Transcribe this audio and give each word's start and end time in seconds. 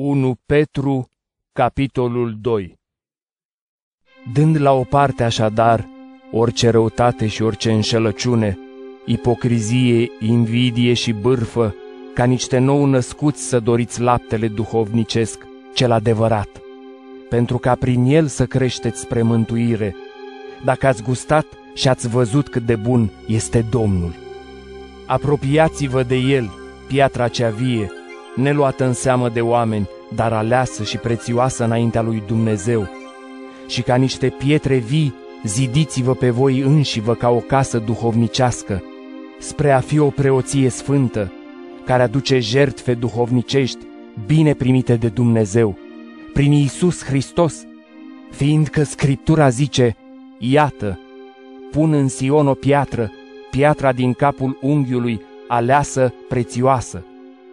1 0.00 0.36
Petru, 0.46 1.10
capitolul 1.52 2.36
2 2.40 2.78
Dând 4.32 4.60
la 4.60 4.72
o 4.72 4.84
parte 4.84 5.24
așadar 5.24 5.88
orice 6.32 6.70
răutate 6.70 7.26
și 7.26 7.42
orice 7.42 7.72
înșelăciune, 7.72 8.58
ipocrizie, 9.06 10.10
invidie 10.20 10.92
și 10.92 11.12
bârfă, 11.12 11.74
ca 12.14 12.24
niște 12.24 12.58
nou 12.58 12.84
născuți 12.84 13.48
să 13.48 13.60
doriți 13.60 14.00
laptele 14.00 14.48
duhovnicesc, 14.48 15.46
cel 15.74 15.90
adevărat, 15.90 16.48
pentru 17.28 17.58
ca 17.58 17.74
prin 17.74 18.04
el 18.04 18.26
să 18.26 18.46
creșteți 18.46 19.00
spre 19.00 19.22
mântuire, 19.22 19.94
dacă 20.64 20.86
ați 20.86 21.02
gustat 21.02 21.46
și 21.74 21.88
ați 21.88 22.08
văzut 22.08 22.48
cât 22.48 22.66
de 22.66 22.76
bun 22.76 23.10
este 23.26 23.64
Domnul. 23.70 24.14
Apropiați-vă 25.06 26.02
de 26.02 26.16
el, 26.16 26.50
piatra 26.86 27.28
cea 27.28 27.50
vie, 27.50 27.92
neluată 28.38 28.84
în 28.84 28.92
seamă 28.92 29.28
de 29.28 29.40
oameni, 29.40 29.88
dar 30.14 30.32
aleasă 30.32 30.82
și 30.82 30.96
prețioasă 30.96 31.64
înaintea 31.64 32.02
lui 32.02 32.22
Dumnezeu. 32.26 32.88
Și 33.66 33.82
ca 33.82 33.94
niște 33.94 34.28
pietre 34.28 34.76
vii, 34.76 35.14
zidiți-vă 35.44 36.14
pe 36.14 36.30
voi 36.30 36.60
înși-vă 36.60 37.14
ca 37.14 37.28
o 37.30 37.38
casă 37.38 37.78
duhovnicească, 37.78 38.82
spre 39.38 39.72
a 39.72 39.80
fi 39.80 39.98
o 39.98 40.08
preoție 40.08 40.68
sfântă, 40.68 41.32
care 41.84 42.02
aduce 42.02 42.38
jertfe 42.38 42.94
duhovnicești, 42.94 43.78
bine 44.26 44.54
primite 44.54 44.94
de 44.94 45.08
Dumnezeu, 45.08 45.76
prin 46.32 46.52
Iisus 46.52 47.04
Hristos, 47.04 47.66
fiindcă 48.30 48.82
Scriptura 48.82 49.48
zice, 49.48 49.96
Iată, 50.38 51.00
pun 51.70 51.92
în 51.92 52.08
Sion 52.08 52.46
o 52.46 52.54
piatră, 52.54 53.12
piatra 53.50 53.92
din 53.92 54.12
capul 54.12 54.58
unghiului, 54.60 55.20
aleasă, 55.48 56.12
prețioasă, 56.28 57.04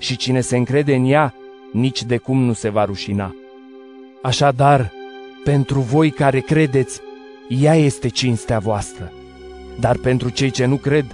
și 0.00 0.16
cine 0.16 0.40
se 0.40 0.56
încrede 0.56 0.94
în 0.94 1.04
ea, 1.04 1.34
nici 1.72 2.02
de 2.02 2.16
cum 2.16 2.42
nu 2.42 2.52
se 2.52 2.68
va 2.68 2.84
rușina. 2.84 3.34
Așadar, 4.22 4.92
pentru 5.44 5.80
voi 5.80 6.10
care 6.10 6.40
credeți, 6.40 7.00
ea 7.48 7.74
este 7.74 8.08
cinstea 8.08 8.58
voastră. 8.58 9.12
Dar 9.80 9.96
pentru 9.96 10.28
cei 10.28 10.50
ce 10.50 10.64
nu 10.64 10.76
cred, 10.76 11.04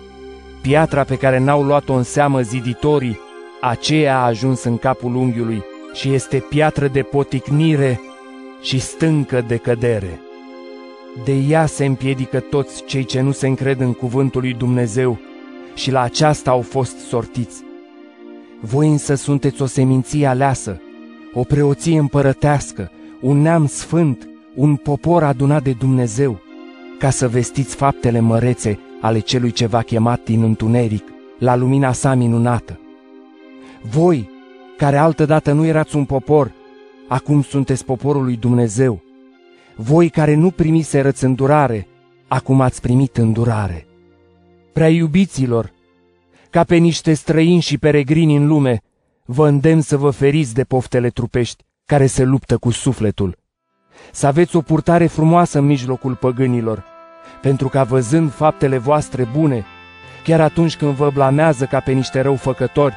piatra 0.62 1.04
pe 1.04 1.16
care 1.16 1.38
n-au 1.38 1.62
luat-o 1.62 1.92
în 1.94 2.02
seamă 2.02 2.40
ziditorii, 2.40 3.18
aceea 3.60 4.18
a 4.18 4.24
ajuns 4.24 4.62
în 4.64 4.78
capul 4.78 5.14
unghiului 5.14 5.62
și 5.92 6.12
este 6.12 6.44
piatră 6.48 6.88
de 6.88 7.02
poticnire 7.02 8.00
și 8.62 8.78
stâncă 8.78 9.44
de 9.46 9.56
cădere. 9.56 10.20
De 11.24 11.32
ea 11.32 11.66
se 11.66 11.84
împiedică 11.84 12.40
toți 12.40 12.84
cei 12.84 13.04
ce 13.04 13.20
nu 13.20 13.32
se 13.32 13.46
încred 13.46 13.80
în 13.80 13.92
cuvântul 13.92 14.40
lui 14.40 14.54
Dumnezeu 14.54 15.18
și 15.74 15.90
la 15.90 16.00
aceasta 16.00 16.50
au 16.50 16.60
fost 16.60 16.98
sortiți. 16.98 17.65
Voi 18.60 18.88
însă 18.88 19.14
sunteți 19.14 19.62
o 19.62 19.66
seminție 19.66 20.26
aleasă, 20.26 20.80
o 21.32 21.42
preoție 21.42 21.98
împărătească, 21.98 22.90
un 23.20 23.40
neam 23.40 23.66
sfânt, 23.66 24.28
un 24.54 24.76
popor 24.76 25.22
adunat 25.22 25.62
de 25.62 25.72
Dumnezeu, 25.72 26.40
ca 26.98 27.10
să 27.10 27.28
vestiți 27.28 27.76
faptele 27.76 28.20
mărețe 28.20 28.78
ale 29.00 29.18
celui 29.18 29.50
ce 29.50 29.66
v-a 29.66 29.82
chemat 29.82 30.24
din 30.24 30.42
întuneric 30.42 31.04
la 31.38 31.56
lumina 31.56 31.92
sa 31.92 32.14
minunată. 32.14 32.80
Voi, 33.82 34.30
care 34.76 34.96
altădată 34.96 35.52
nu 35.52 35.64
erați 35.64 35.96
un 35.96 36.04
popor, 36.04 36.52
acum 37.08 37.42
sunteți 37.42 37.84
poporul 37.84 38.24
lui 38.24 38.36
Dumnezeu. 38.36 39.00
Voi 39.76 40.08
care 40.08 40.34
nu 40.34 40.50
primiserăți 40.50 41.24
îndurare, 41.24 41.86
acum 42.28 42.60
ați 42.60 42.80
primit 42.80 43.16
îndurare. 43.16 43.86
Prea 44.72 44.88
iubiților, 44.88 45.72
ca 46.50 46.64
pe 46.64 46.76
niște 46.76 47.14
străini 47.14 47.60
și 47.60 47.78
peregrini 47.78 48.36
în 48.36 48.46
lume, 48.46 48.80
vă 49.24 49.48
îndemn 49.48 49.80
să 49.80 49.96
vă 49.96 50.10
feriți 50.10 50.54
de 50.54 50.64
poftele 50.64 51.08
trupești 51.08 51.64
care 51.84 52.06
se 52.06 52.24
luptă 52.24 52.56
cu 52.56 52.70
sufletul. 52.70 53.38
Să 54.12 54.26
aveți 54.26 54.56
o 54.56 54.60
purtare 54.60 55.06
frumoasă 55.06 55.58
în 55.58 55.64
mijlocul 55.64 56.14
păgânilor, 56.14 56.84
pentru 57.42 57.68
ca 57.68 57.84
văzând 57.84 58.32
faptele 58.32 58.78
voastre 58.78 59.28
bune, 59.32 59.64
chiar 60.24 60.40
atunci 60.40 60.76
când 60.76 60.94
vă 60.94 61.10
blamează 61.10 61.64
ca 61.64 61.80
pe 61.80 61.92
niște 61.92 62.20
răufăcători, 62.20 62.94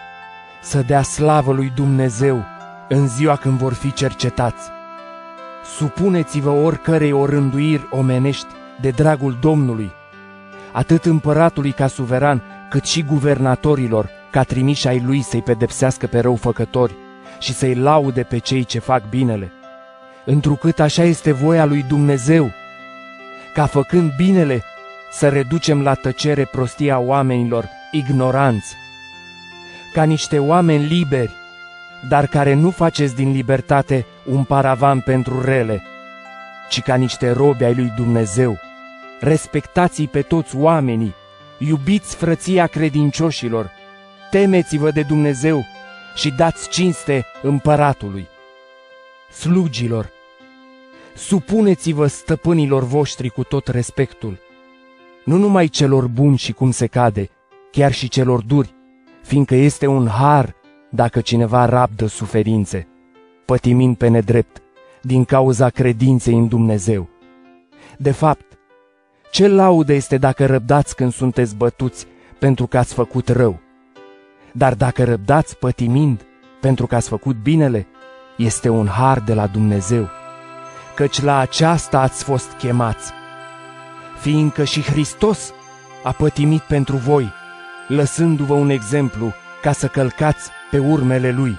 să 0.62 0.82
dea 0.82 1.02
slavă 1.02 1.52
lui 1.52 1.72
Dumnezeu 1.76 2.44
în 2.90 3.08
ziua 3.08 3.36
când 3.36 3.58
vor 3.58 3.74
fi 3.74 3.94
cercetați. 3.94 4.70
Supuneți-vă 5.78 6.50
oricărei 6.50 7.12
orânduiri 7.12 7.88
omenești 7.92 8.48
de 8.82 8.90
dragul 8.90 9.38
Domnului, 9.42 9.92
atât 10.72 11.06
împăratului 11.06 11.72
ca 11.72 11.88
suveran, 11.88 12.44
cât 12.70 12.86
și 12.86 13.04
guvernatorilor, 13.04 14.10
ca 14.32 14.44
trimiși 14.44 14.88
ai 14.88 15.02
lui 15.06 15.22
să-i 15.22 15.42
pedepsească 15.42 16.08
pe 16.08 16.20
răufăcători 16.20 16.96
și 17.40 17.54
să-i 17.54 17.76
laude 17.76 18.24
pe 18.24 18.38
cei 18.38 18.64
ce 18.64 18.80
fac 18.80 19.10
binele. 19.10 19.52
Întrucât 20.26 20.80
așa 20.80 21.04
este 21.04 21.32
voia 21.32 21.66
lui 21.66 21.86
Dumnezeu, 21.88 22.52
ca 23.54 23.66
făcând 23.66 24.12
binele 24.16 24.64
să 25.12 25.30
reducem 25.30 25.82
la 25.82 25.94
tăcere 25.94 26.46
prostia 26.52 27.00
oamenilor 27.00 27.70
ignoranți, 27.92 28.76
ca 29.94 30.04
niște 30.04 30.40
oameni 30.40 30.86
liberi, 30.86 31.32
dar 32.10 32.26
care 32.26 32.54
nu 32.54 32.70
faceți 32.70 33.16
din 33.16 33.32
libertate 33.32 34.06
un 34.26 34.44
paravan 34.44 35.00
pentru 35.00 35.42
rele, 35.42 35.84
ci 36.70 36.82
ca 36.82 36.96
niște 36.96 37.32
robi 37.32 37.64
ai 37.64 37.76
lui 37.76 37.94
Dumnezeu. 37.96 38.58
Respectați-i 39.20 40.08
pe 40.08 40.22
toți 40.22 40.56
oamenii, 40.56 41.16
iubiți 41.60 42.16
frăția 42.16 42.68
credincioșilor, 42.68 43.72
temeți-vă 44.32 44.92
de 44.92 45.02
Dumnezeu 45.02 45.66
și 46.16 46.32
dați 46.32 46.70
cinste 46.70 47.26
împăratului. 47.42 48.28
Slugilor, 49.32 50.10
supuneți-vă 51.16 52.08
stăpânilor 52.08 52.84
voștri 52.84 53.30
cu 53.30 53.44
tot 53.44 53.68
respectul, 53.68 54.40
nu 55.26 55.38
numai 55.38 55.68
celor 55.68 56.08
buni 56.08 56.38
și 56.38 56.52
cum 56.52 56.72
se 56.72 56.88
cade, 56.88 57.30
chiar 57.72 57.92
și 57.92 58.08
celor 58.08 58.42
duri, 58.42 58.74
fiindcă 59.24 59.56
este 59.56 59.88
un 59.88 60.08
har 60.08 60.56
dacă 60.90 61.22
cineva 61.22 61.66
rabdă 61.66 62.06
suferințe, 62.06 62.88
pătimind 63.46 63.98
pe 63.98 64.08
nedrept, 64.08 64.62
din 65.02 65.26
cauza 65.26 65.70
credinței 65.70 66.34
în 66.34 66.48
Dumnezeu. 66.48 67.10
De 67.98 68.12
fapt, 68.12 68.49
ce 69.32 69.48
laudă 69.48 69.94
este 69.94 70.18
dacă 70.18 70.46
răbdați 70.46 70.96
când 70.96 71.14
sunteți 71.14 71.56
bătuți 71.56 72.08
pentru 72.40 72.68
că 72.68 72.78
ați 72.78 72.94
făcut 72.94 73.30
rău? 73.30 73.60
Dar 74.52 74.76
dacă 74.76 75.04
răbdați 75.04 75.58
pătimind 75.58 76.26
pentru 76.62 76.88
că 76.88 76.96
ați 76.96 77.10
făcut 77.10 77.36
binele, 77.36 77.88
este 78.38 78.70
un 78.70 78.88
har 78.88 79.20
de 79.20 79.34
la 79.34 79.48
Dumnezeu, 79.48 80.10
căci 80.96 81.22
la 81.22 81.38
aceasta 81.38 82.00
ați 82.00 82.24
fost 82.24 82.52
chemați, 82.52 83.12
fiindcă 84.20 84.64
și 84.64 84.82
Hristos 84.82 85.54
a 86.04 86.12
pătimit 86.12 86.62
pentru 86.62 86.96
voi, 86.96 87.32
lăsându-vă 87.88 88.54
un 88.54 88.70
exemplu 88.70 89.34
ca 89.62 89.72
să 89.72 89.88
călcați 89.88 90.50
pe 90.72 90.78
urmele 90.78 91.32
Lui. 91.32 91.58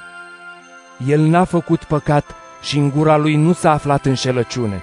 El 1.06 1.20
n-a 1.20 1.44
făcut 1.44 1.84
păcat 1.84 2.34
și 2.62 2.78
în 2.78 2.90
gura 2.90 3.16
Lui 3.16 3.36
nu 3.36 3.52
s-a 3.52 3.72
aflat 3.72 4.06
înșelăciune. 4.06 4.82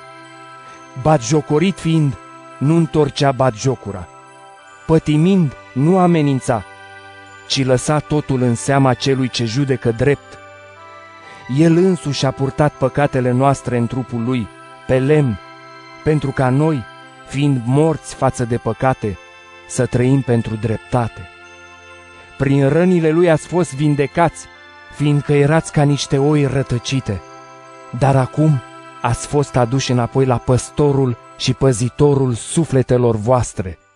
Batjocorit 1.02 1.80
fiind, 1.80 2.18
nu 2.58 2.76
întorcea 2.76 3.32
batjocura. 3.32 4.08
Pătimind, 4.86 5.54
nu 5.74 5.98
amenința, 5.98 6.64
ci 7.48 7.66
lăsa 7.66 8.00
totul 8.00 8.42
în 8.42 8.56
seama 8.56 8.94
celui 8.94 9.30
ce 9.30 9.46
judecă 9.46 9.92
drept. 9.92 10.38
El 11.58 11.78
însuși 11.78 12.26
a 12.26 12.32
purtat 12.32 12.74
păcatele 12.74 13.32
noastre 13.32 13.78
în 13.78 13.88
trupul 13.88 14.24
lui, 14.24 14.48
pe 14.88 15.00
lemn, 15.00 15.40
pentru 16.04 16.32
ca 16.32 16.50
noi, 16.50 16.84
fiind 17.28 17.62
morți 17.66 18.16
față 18.16 18.46
de 18.46 18.58
păcate, 18.58 19.18
să 19.68 19.86
trăim 19.86 20.22
pentru 20.22 20.56
dreptate. 20.56 21.30
Prin 22.38 22.70
rănile 22.70 23.12
lui 23.12 23.30
ați 23.30 23.48
fost 23.48 23.76
vindecați, 23.76 24.46
fiindcă 24.96 25.34
erați 25.34 25.72
ca 25.72 25.84
niște 25.84 26.18
oi 26.18 26.46
rătăcite. 26.46 27.22
Dar 27.98 28.16
acum 28.16 28.62
ați 29.02 29.28
fost 29.28 29.56
aduși 29.56 29.92
înapoi 29.92 30.26
la 30.26 30.38
păstorul 30.38 31.18
și 31.38 31.54
păzitorul 31.54 32.34
sufletelor 32.34 33.16
voastre– 33.16 33.78